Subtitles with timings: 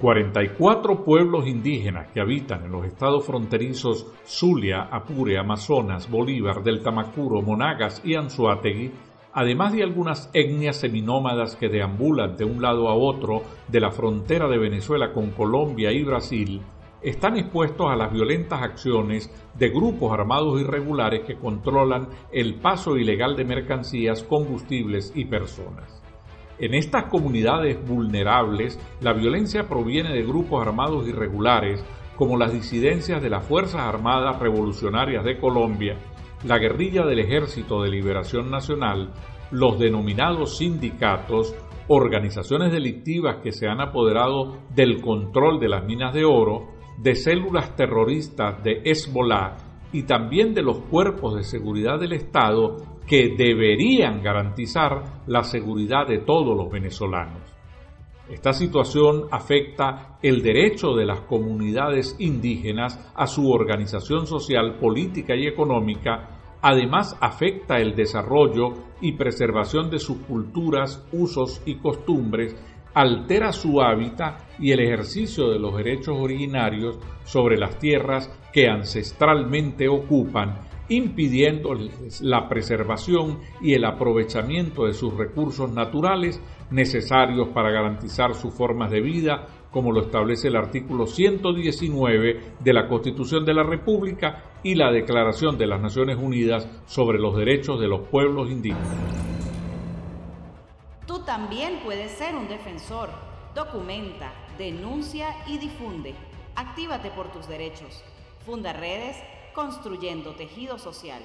[0.00, 7.42] 44 pueblos indígenas que habitan en los estados fronterizos Zulia, Apure, Amazonas, Bolívar, del Tamacuro,
[7.42, 8.92] Monagas y Anzuategui,
[9.34, 14.48] además de algunas etnias seminómadas que deambulan de un lado a otro de la frontera
[14.48, 16.62] de Venezuela con Colombia y Brasil,
[17.02, 23.36] están expuestos a las violentas acciones de grupos armados irregulares que controlan el paso ilegal
[23.36, 25.99] de mercancías, combustibles y personas.
[26.60, 31.82] En estas comunidades vulnerables, la violencia proviene de grupos armados irregulares
[32.16, 35.96] como las disidencias de las Fuerzas Armadas Revolucionarias de Colombia,
[36.44, 39.14] la guerrilla del Ejército de Liberación Nacional,
[39.50, 41.54] los denominados sindicatos,
[41.88, 47.74] organizaciones delictivas que se han apoderado del control de las minas de oro, de células
[47.74, 49.56] terroristas de Hezbollah
[49.92, 52.76] y también de los cuerpos de seguridad del Estado
[53.10, 57.42] que deberían garantizar la seguridad de todos los venezolanos.
[58.30, 65.48] Esta situación afecta el derecho de las comunidades indígenas a su organización social, política y
[65.48, 72.54] económica, además afecta el desarrollo y preservación de sus culturas, usos y costumbres,
[72.94, 79.88] altera su hábitat y el ejercicio de los derechos originarios sobre las tierras que ancestralmente
[79.88, 88.52] ocupan impidiéndoles la preservación y el aprovechamiento de sus recursos naturales necesarios para garantizar sus
[88.52, 94.58] formas de vida, como lo establece el artículo 119 de la Constitución de la República
[94.64, 99.30] y la Declaración de las Naciones Unidas sobre los Derechos de los Pueblos Indígenas.
[101.06, 103.08] Tú también puedes ser un defensor.
[103.54, 106.14] Documenta, denuncia y difunde.
[106.56, 108.04] Actívate por tus derechos.
[108.44, 109.16] Funda redes
[109.54, 111.22] construyendo tejido social.